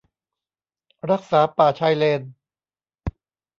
[1.11, 2.21] รักษาป่าชายเลน